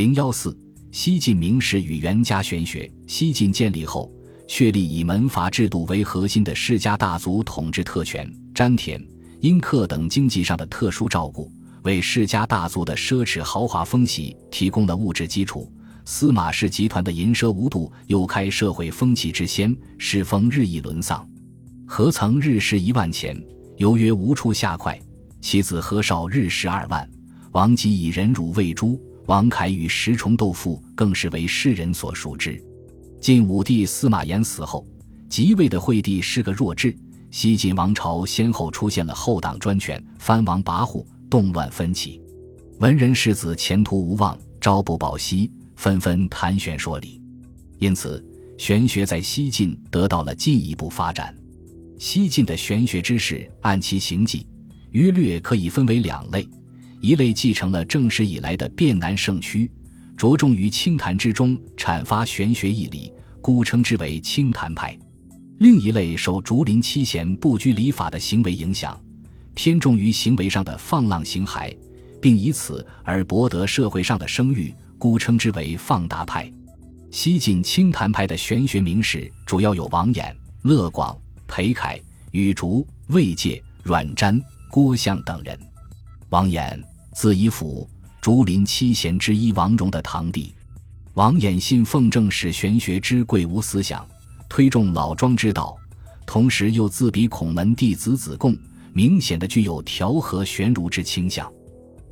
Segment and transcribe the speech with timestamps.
[0.00, 0.58] 零幺四，
[0.92, 2.90] 西晋名士与袁家玄学。
[3.06, 4.10] 西晋建立后，
[4.48, 8.98] 确立以门阀制度为核心的世家大族统治特权，詹田、
[9.40, 11.52] 殷克等经济上的特殊照顾，
[11.82, 15.70] 为世家大族的奢侈豪华风习提供了物质基础。
[16.06, 21.28] 司马氏集团的淫奢无度，又开社会风气之先，世风日益沦丧。
[21.86, 23.38] 何曾日食一万钱，
[23.76, 24.98] 犹曰无处下筷。
[25.42, 27.06] 其子何少日食二万，
[27.52, 28.98] 王吉以忍辱喂猪。
[29.26, 32.62] 王凯与十重斗富更是为世人所熟知。
[33.20, 34.86] 晋武帝司马炎死后，
[35.28, 36.96] 即位的惠帝是个弱智。
[37.30, 42.20] 西晋王朝先后出现了后党专权、藩王跋扈、动乱分歧，
[42.80, 47.22] 文人士子前途无望，朝不保夕，纷纷谈玄说理。
[47.78, 48.24] 因此，
[48.58, 51.32] 玄学在西晋得到了进一步发展。
[51.98, 54.44] 西晋的玄学知识，按其形迹，
[54.90, 56.48] 约略可以分为两类。
[57.00, 59.70] 一类继承了正史以来的汴南盛区，
[60.16, 64.94] 着重于清谈之中阐发玄学义理，故称之为清谈派；
[65.60, 69.00] 另一类受竹林七贤不拘礼法的行为影响，
[69.54, 71.74] 偏重于行为上的放浪形骸，
[72.20, 76.52] 并以此而博得社会上的声誉，故称之为放达派。
[77.10, 81.98] 西晋清谈派的玄学名士主要有王衍、乐广、裴楷、
[82.30, 84.38] 羽竹、魏介、阮瞻、
[84.70, 85.58] 郭象等人。
[86.28, 86.78] 王衍。
[87.12, 87.88] 字仪甫，
[88.20, 90.54] 竹林七贤之一王戎的堂弟。
[91.14, 94.06] 王衍信奉正史玄学之贵无思想，
[94.48, 95.76] 推重老庄之道，
[96.24, 98.56] 同时又自比孔门弟子子贡，
[98.92, 101.50] 明显的具有调和玄儒之倾向。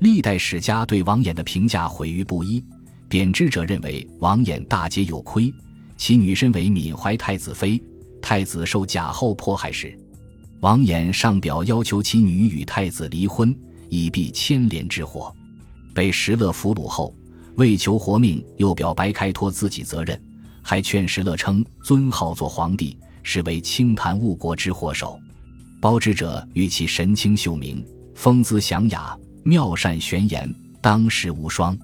[0.00, 2.64] 历代史家对王衍的评价毁誉不一，
[3.06, 5.52] 贬之者认为王衍大节有亏，
[5.98, 7.80] 其女身为闵怀太子妃，
[8.22, 9.96] 太子受假后迫害时，
[10.60, 13.54] 王衍上表要求其女与太子离婚。
[13.88, 15.34] 以避牵连之祸，
[15.94, 17.14] 被石勒俘虏后，
[17.56, 20.20] 为求活命，又表白开脱自己责任，
[20.62, 25.18] 还劝石勒称尊号做皇帝，是为清谈误国之祸首。
[25.80, 31.76] 包之者与其神清秀明，风姿祥雅，妙善玄言，当世无双。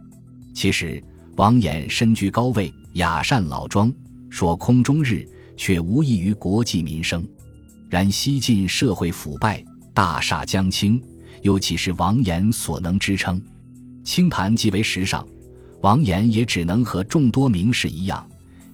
[0.54, 1.02] 其实
[1.36, 3.92] 王衍身居高位，雅善老庄，
[4.28, 7.26] 说空终日，却无益于国计民生。
[7.88, 9.62] 然西晋社会腐败，
[9.94, 11.00] 大厦将倾。
[11.42, 13.40] 又岂是王衍所能支撑？
[14.04, 15.26] 清谈即为时尚，
[15.80, 18.26] 王衍也只能和众多名士一样，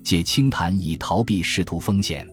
[0.02, 2.26] 借清谈以逃避仕途风险。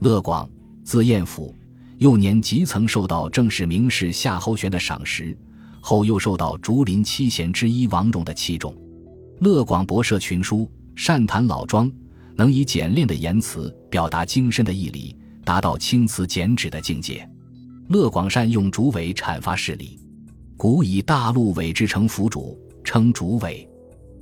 [0.00, 0.48] 乐广，
[0.84, 1.54] 字彦甫，
[1.98, 5.36] 幼年即曾受到正式名士夏侯玄的赏识，
[5.80, 8.74] 后又受到竹林七贤之一王戎的器重。
[9.40, 11.90] 乐广博涉群书，善谈老庄，
[12.34, 17.26] 能以简练的言辞表达精深的义理，达到青词简旨的境界。
[17.88, 19.98] 乐广善用竹尾阐发事理，
[20.56, 23.68] 古以大陆尾之成府主，称竹尾。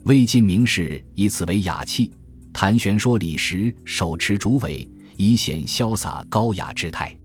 [0.04, 2.12] 魏晋名士以此为雅器，
[2.52, 4.86] 谈玄说理时手持竹尾，
[5.16, 7.16] 以显潇洒高雅之态。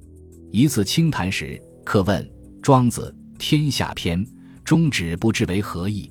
[0.50, 2.24] 一次清谈时，客问
[2.62, 4.26] 《庄子·天下篇》
[4.64, 6.10] 中指不知为何意，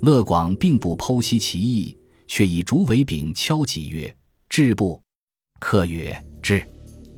[0.00, 4.12] 乐广并不剖析其意，却以竹尾柄敲击曰
[4.50, 5.00] ：“至不？”
[5.60, 6.60] 客曰：“至。”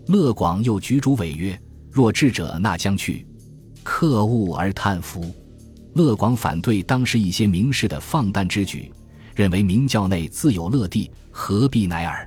[0.08, 1.58] 乐广又举竹尾曰。
[1.92, 3.26] 若智者，那将去？
[3.82, 5.30] 克恶而叹服。
[5.94, 8.91] 乐广反对当时一些名士的放诞之举，
[9.34, 12.26] 认为明教内自有乐地，何必乃尔？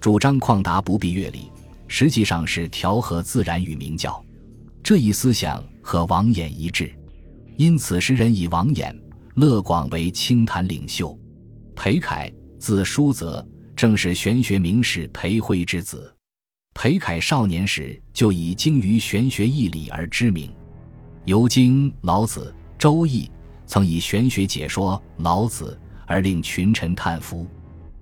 [0.00, 1.50] 主张旷达不必乐理，
[1.86, 4.24] 实际上是调和自然与明教。
[4.82, 6.90] 这一思想和王衍一致，
[7.58, 8.94] 因此时人以王衍、
[9.34, 11.18] 乐广为清谈领袖。
[11.74, 16.13] 裴楷，字叔泽，正是玄学名士裴慧之子。
[16.74, 20.52] 裴楷少年时就以精于玄学义理而知名，
[21.24, 23.30] 尤经老子、周易，
[23.64, 27.46] 曾以玄学解说老子而令群臣叹服。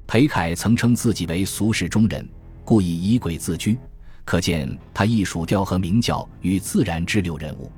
[0.06, 2.26] 裴楷曾称自己为俗世中人，
[2.64, 3.78] 故以以鬼自居，
[4.24, 7.70] 可见他艺术调和明教与自然之流人物。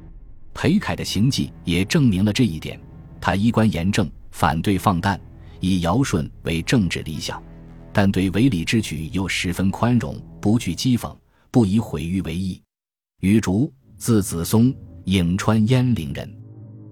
[0.54, 2.80] 裴楷的行迹也证明了这一点。
[3.20, 5.20] 他衣冠严正，反对放诞，
[5.58, 7.42] 以尧舜为政治理想。
[7.94, 11.16] 但对违礼之举又十分宽容，不惧讥讽，
[11.52, 12.60] 不以毁誉为意。
[13.20, 14.74] 羽竹，字子松，
[15.04, 16.28] 颍川鄢陵人。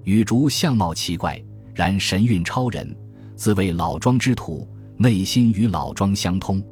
[0.05, 1.43] 羽竹相貌奇怪，
[1.75, 2.97] 然神韵超人，
[3.35, 6.63] 自谓老庄之徒，内心与老庄相通。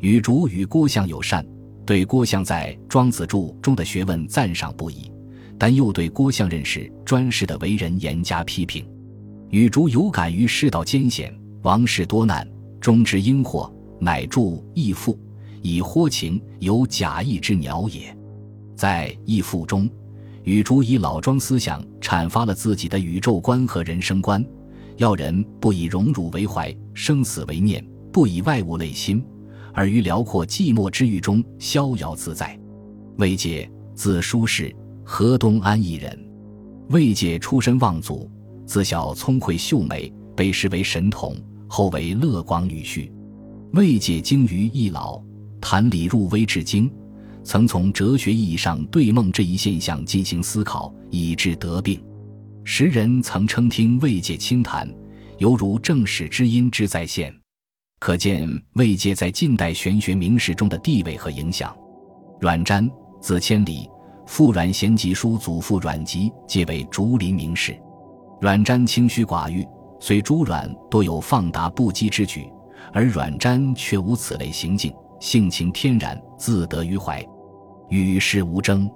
[0.00, 1.46] 羽竹与郭象友善，
[1.86, 5.08] 对郭象在《庄子注》中的学问赞赏不已，
[5.56, 8.84] 但又对郭象认识专事的为人严加批评。
[9.50, 11.32] 羽竹有感于世道艰险，
[11.62, 12.44] 王室多难。
[12.80, 14.40] 终之因祸，乃著
[14.74, 15.14] 《义父》，
[15.62, 18.16] 以豁情有假意之鸟也。
[18.76, 19.90] 在《义父》中，
[20.44, 24.44] 禹竹以老庄思想阐发了自己的宇宙观和人生观，
[24.96, 29.22] 要人不以荣辱为怀，生死为念，不以外物累心，
[29.74, 32.58] 而于辽阔寂寞之域中逍遥自在。
[33.16, 36.16] 魏界，字叔氏，河东安邑人。
[36.90, 38.30] 魏界出身望族，
[38.64, 41.36] 自小聪慧秀美，被视为神童，
[41.68, 43.10] 后为乐广女婿。
[43.74, 45.22] 魏界精于易老，
[45.60, 46.90] 谈理入微至精，
[47.44, 52.02] 曾从哲学意义上对梦这一现象进行思考，以致得病。
[52.64, 54.88] 时人曾称听魏界清谈，
[55.36, 57.34] 犹如正史之音之再现，
[57.98, 61.76] 可见魏界在近代玄学名士中的地位和影响。
[62.40, 63.88] 阮瞻，字千里，
[64.26, 67.78] 父阮咸吉叔祖父阮籍皆为竹林名士。
[68.40, 69.66] 阮瞻清虚寡欲，
[70.00, 72.50] 虽朱阮多有放达不羁之举，
[72.92, 77.24] 而阮瞻却无此类行径，性情天然，自得于怀，
[77.88, 78.90] 与世无争。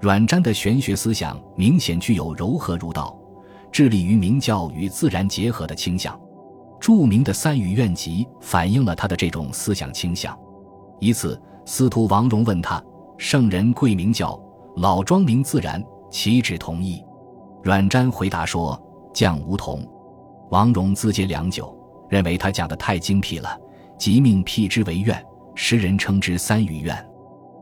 [0.00, 3.18] 阮瞻的玄学思想明显具有柔和儒道、
[3.72, 6.18] 致力于明教与自然结合的倾向。
[6.78, 10.38] 著名的《三语院集》反映了他的这种思想倾向。
[11.00, 12.80] 一次，司徒王戎问他
[13.18, 14.38] ：“圣人贵明教，
[14.76, 17.02] 老庄明自然，岂止同意？”
[17.64, 18.80] 阮瞻回答说
[19.12, 19.84] ：“将无同。”
[20.50, 21.76] 王戎自嗟良久，
[22.08, 23.58] 认为他讲的太精辟了，
[23.98, 26.96] 即命辟之为怨，时人称之三语怨。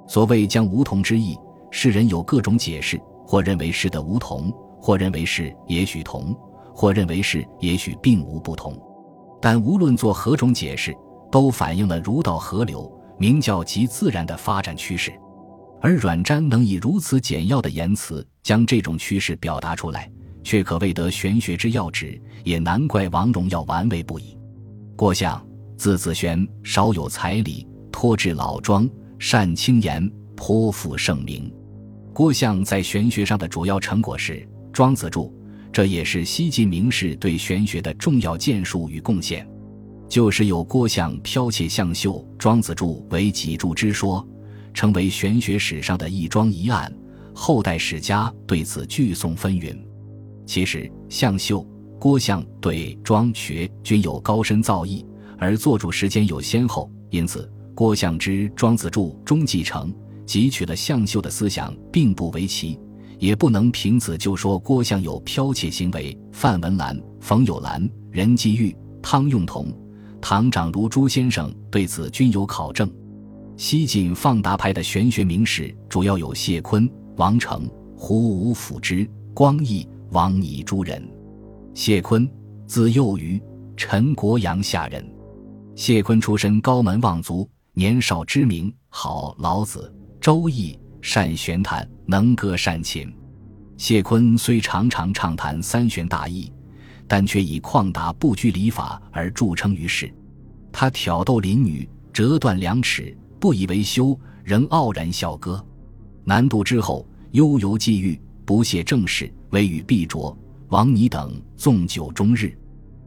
[0.06, 1.36] 所谓将梧桐之意。
[1.76, 4.48] 世人有各种解释，或认为是的梧桐，
[4.80, 6.32] 或认为是也许同，
[6.72, 8.80] 或认为是也许并无不同。
[9.42, 10.94] 但无论做何种解释，
[11.32, 12.88] 都反映了儒道合流、
[13.18, 15.12] 明教及自然的发展趋势。
[15.80, 20.08] 而阮瞻能以如此简要的言辞将这种趋势表达出来，
[20.44, 24.38] 却可谓得玄学之要旨，也难怪王戎要玩味不已。
[24.94, 25.44] 郭象，
[25.76, 28.88] 字子玄，少有才理，托至老庄，
[29.18, 31.52] 善清言，颇负盛名。
[32.12, 34.34] 郭象在玄学上的主要成果是
[34.72, 35.24] 《庄子注》，
[35.72, 39.44] 这也是西晋名士对玄学的重要建树与贡献。
[40.08, 44.24] 就是有郭象剽窃象秀《庄子注》为己注之说，
[44.72, 46.92] 成为玄学史上的一桩疑案。
[47.34, 49.76] 后代史家对此聚颂纷纭。
[50.54, 51.66] 其实，向秀、
[51.98, 55.04] 郭象对庄学均有高深造诣，
[55.36, 59.92] 而作主时间有先后，因此郭象之《庄子注》中继承。
[60.24, 62.78] 汲取了向秀的思想，并不为奇，
[63.18, 66.16] 也不能凭此就说郭象有剽窃行为。
[66.30, 68.72] 范文澜、冯友兰、任继玉、
[69.02, 69.66] 汤用彤、
[70.20, 72.88] 唐长如朱先生对此均有考证。
[73.56, 79.04] 西晋放达派的玄学名士主要有谢坤、王成、胡武甫之、
[79.34, 79.84] 光义、
[80.14, 81.02] 王拟诸人。
[81.74, 82.30] 谢坤，
[82.68, 83.42] 字幼瑜，
[83.76, 85.04] 陈国阳下人。
[85.74, 89.92] 谢坤出身高门望族，年少知名，好老子。
[90.20, 93.12] 周易善玄谈，能歌善琴。
[93.76, 96.52] 谢坤虽常常畅谈三玄大义，
[97.08, 100.08] 但却以旷达不拘礼法而著称于世。
[100.70, 105.60] 他挑逗邻女，折断两尺，不以为羞，仍傲然笑歌。
[106.22, 110.36] 南渡之后，悠游寄寓，不屑政事，唯与毕卓、
[110.70, 112.52] 王拟等纵酒终日。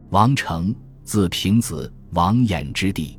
[0.08, 0.74] 王成，
[1.04, 3.18] 字平子，王衍之弟。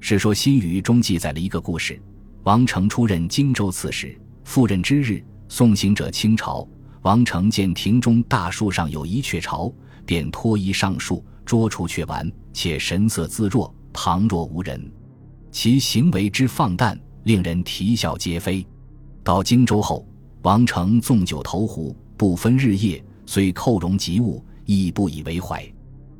[0.00, 2.00] 世说新语》中记载了一个故事。
[2.44, 6.66] 王成出任荆州刺史，赴任之日，送行者倾巢。
[7.02, 9.70] 王成见庭中大树上有一雀巢，
[10.06, 14.90] 便脱衣上树，捉出雀丸，且神色自若，旁若无人。
[15.50, 18.66] 其行为之放诞，令人啼笑皆非。
[19.22, 20.08] 到荆州后，
[20.40, 25.60] 王成纵酒投壶，不分日夜，虽寇戎及物，亦不以为怀。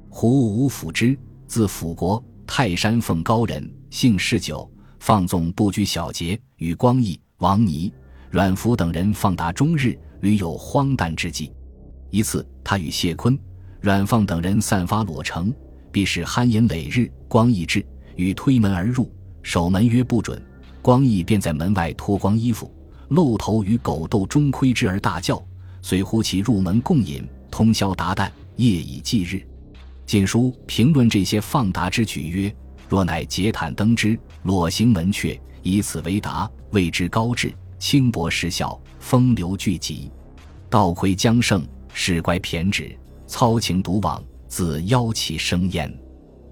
[0.08, 1.16] 胡无辅之，
[1.46, 4.68] 字辅国，泰山奉高人，姓嗜酒。
[4.98, 7.92] 放纵不拘小节，与光义、王尼、
[8.32, 11.52] 阮福等人放达终日，屡有荒诞之际。
[12.10, 13.38] 一次，他与谢坤、
[13.80, 15.54] 阮放等人散发裸成，
[15.92, 17.08] 必是酣饮累日。
[17.28, 19.08] 光义至，欲推门而入，
[19.44, 20.42] 守门曰不准。
[20.82, 22.68] 光义便在门外脱光衣服，
[23.10, 25.40] 露头与狗斗中窥之而大叫，
[25.82, 29.36] 遂呼其入门共饮，通宵达旦，夜以继日。
[30.06, 32.54] 《晋书》评论这些放达之举曰。
[32.88, 37.48] 若乃结坦登之，裸行门阙，以此为达，谓之高志；
[37.78, 40.10] 轻薄失效，风流聚集，
[40.68, 42.94] 道魁将胜，事乖偏执，
[43.26, 45.90] 操情独往，自妖气生焉。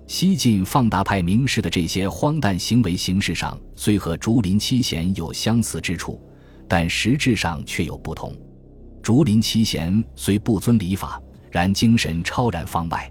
[0.06, 6.18] 西晋放达派名士的这些荒诞行为形式上，虽和竹林七贤有相似之处，
[6.66, 8.34] 但实质上却有不同。
[9.10, 13.10] 竹林七贤虽不遵礼法，然精神超然方外，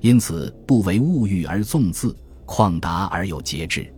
[0.00, 2.16] 因此不为物欲而纵自。
[2.46, 3.92] 旷达而有节制，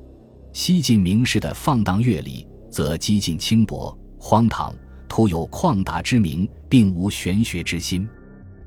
[0.53, 4.75] 西晋名士的放荡乐理则激进轻薄、荒唐，
[5.09, 8.09] 徒有旷达之名，并无玄学之心。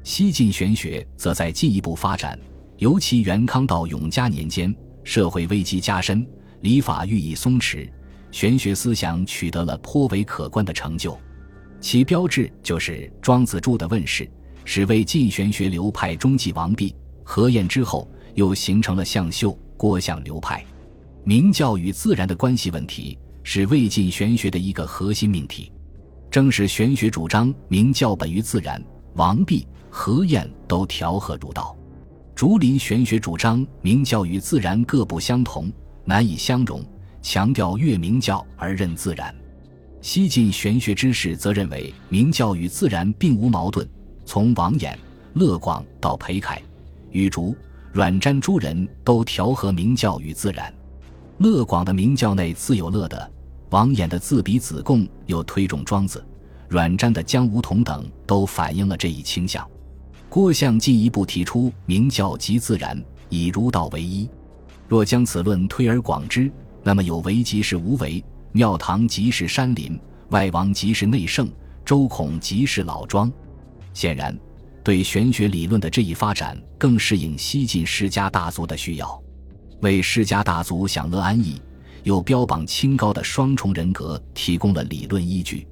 [0.02, 2.40] 西晋玄学则在进一步发展，
[2.78, 4.74] 尤其元康到永嘉年间，
[5.04, 6.26] 社会危机加深，
[6.62, 7.92] 礼法愈以松弛，
[8.32, 11.20] 玄学思想取得了颇为可观的成就。
[11.82, 14.30] 其标志就是庄子著的问世，
[14.64, 20.64] 使魏晋玄学流派中继王弼、何晏之后，又形成了向秀、郭象流派。
[21.24, 25.72] 明教与自然的关系问题是魏晋玄学的一个核心命题。
[26.30, 28.82] 正是玄学主张明教本于自然，
[29.16, 29.68] 王弼。
[29.94, 31.76] 何晏都调和儒道，
[32.34, 35.70] 竹林玄学主张明教与自然各不相同，
[36.06, 36.82] 难以相容，
[37.22, 39.36] 强调越明教而任自然。
[40.02, 43.88] 西晋玄学之士则认为明教与自然并无矛盾。
[44.26, 44.96] 从王衍、
[45.34, 46.62] 乐广到裴楷、
[47.12, 47.56] 羽竹、
[47.92, 50.74] 阮瞻诸人都调和明教与自然。
[51.38, 53.32] 乐广的明教内自有乐的，
[53.70, 56.24] 王衍的自比子贡又推崇庄子，
[56.68, 59.68] 阮瞻的江梧桐等都反映了这一倾向。
[60.30, 64.28] 郭象进一步提出明教即自然，以儒道为一。
[64.88, 66.52] 若将此论推而广之，
[66.84, 71.50] 那么有为即是无为，庙堂即是山林，外王即是内圣，
[71.86, 73.32] 周孔即是老庄。
[73.94, 74.38] 显然，
[74.84, 79.22] 对玄学理论的这一发展，更适应西晋世家大族的需要，
[79.82, 81.62] 为世家大族享乐安逸
[82.04, 85.68] 又标榜清高的双重人格提供了理论依据。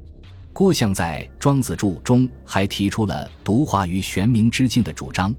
[0.53, 5.33] 郭象在《庄子注》中还提出了独化于玄冥之境的主张，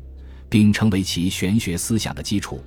[0.48, 2.62] 并成为其玄学思想的基础。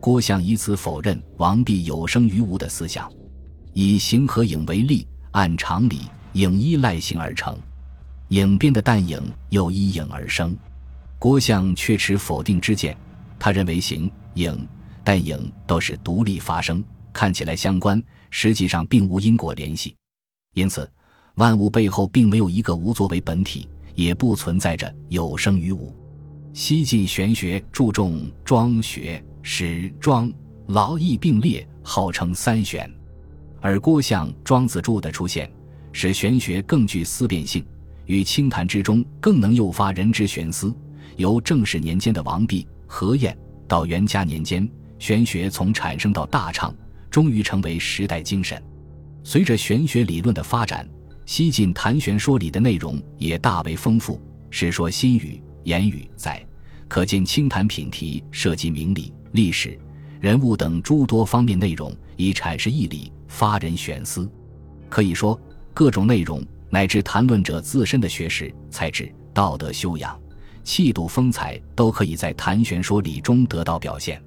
[0.00, 3.10] 郭象以此否认王弼有生于无的思想，
[3.74, 6.02] 以形和影为例，按常理，
[6.32, 7.58] 影依赖形而成，
[8.28, 10.56] 影边的淡影又依影而生。
[11.18, 12.96] 郭象却持否定之见，
[13.38, 14.66] 他认为形、影、
[15.02, 19.94] 淡影都是独立发生，看起来相关，实际上并无因果联系，
[20.54, 20.90] 因此。
[21.36, 25.92] 万物背后并没有一个无作为本体，也不存在着有生于无。
[26.52, 30.32] 西晋玄学注重庄学，使庄
[30.68, 32.88] 劳逸并列，号称三玄。
[33.64, 35.50] 而郭象《庄子注》的出现，
[35.90, 37.64] 使玄学更具思辨性，
[38.04, 40.70] 与清谈之中更能诱发人之玄思。
[41.16, 43.34] 由正始年间的王弼、何晏
[43.66, 44.68] 到元嘉年间，
[44.98, 46.74] 玄学从产生到大畅，
[47.10, 48.62] 终于成为时代精神。
[49.22, 50.86] 随着玄学理论的发展。
[51.24, 54.16] 西晋谈玄说理的内容也大为丰富，
[54.50, 56.44] 《史说新语》言语在，
[56.86, 59.78] 可见清谈品题涉及明理、历史、
[60.20, 64.30] 人物等诸多方面内容，以阐释义理，发人玄思。
[64.88, 65.38] 可以说，
[65.72, 70.18] 各种内容乃至谈论者自身的学识、才智、道德修养、
[70.62, 74.22] 气度、风采，都可以在谈玄说理中得到表现。